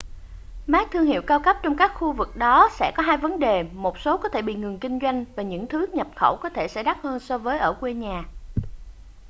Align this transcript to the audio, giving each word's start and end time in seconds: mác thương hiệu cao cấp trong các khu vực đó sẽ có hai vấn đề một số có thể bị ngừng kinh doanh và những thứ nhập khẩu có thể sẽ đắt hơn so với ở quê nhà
mác 0.67 0.91
thương 0.91 1.05
hiệu 1.05 1.21
cao 1.27 1.39
cấp 1.43 1.55
trong 1.63 1.77
các 1.77 1.91
khu 1.95 2.11
vực 2.13 2.35
đó 2.37 2.69
sẽ 2.71 2.91
có 2.97 3.03
hai 3.03 3.17
vấn 3.17 3.39
đề 3.39 3.63
một 3.63 3.99
số 3.99 4.17
có 4.17 4.29
thể 4.29 4.41
bị 4.41 4.53
ngừng 4.55 4.79
kinh 4.79 4.99
doanh 5.01 5.25
và 5.35 5.43
những 5.43 5.67
thứ 5.67 5.85
nhập 5.93 6.07
khẩu 6.15 6.37
có 6.41 6.49
thể 6.49 6.67
sẽ 6.67 6.83
đắt 6.83 6.97
hơn 7.03 7.19
so 7.19 7.37
với 7.37 7.59
ở 7.59 7.73
quê 7.73 7.93
nhà 7.93 8.23